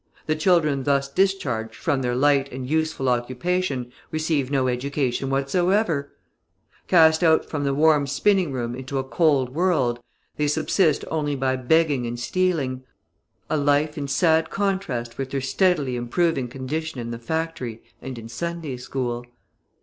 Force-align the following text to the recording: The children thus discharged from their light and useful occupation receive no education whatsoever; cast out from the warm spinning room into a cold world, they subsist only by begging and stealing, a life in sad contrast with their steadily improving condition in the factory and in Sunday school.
The 0.25 0.35
children 0.35 0.83
thus 0.85 1.07
discharged 1.07 1.75
from 1.75 2.01
their 2.01 2.15
light 2.15 2.51
and 2.51 2.67
useful 2.67 3.07
occupation 3.07 3.91
receive 4.09 4.49
no 4.49 4.67
education 4.67 5.29
whatsoever; 5.29 6.11
cast 6.87 7.23
out 7.23 7.45
from 7.45 7.65
the 7.65 7.73
warm 7.75 8.07
spinning 8.07 8.51
room 8.51 8.73
into 8.73 8.97
a 8.97 9.03
cold 9.03 9.53
world, 9.53 9.99
they 10.37 10.47
subsist 10.47 11.05
only 11.11 11.35
by 11.35 11.55
begging 11.55 12.07
and 12.07 12.19
stealing, 12.19 12.81
a 13.47 13.57
life 13.57 13.95
in 13.95 14.07
sad 14.07 14.49
contrast 14.49 15.19
with 15.19 15.29
their 15.29 15.39
steadily 15.39 15.95
improving 15.95 16.47
condition 16.47 16.99
in 16.99 17.11
the 17.11 17.19
factory 17.19 17.83
and 18.01 18.17
in 18.17 18.27
Sunday 18.27 18.77
school. 18.77 19.23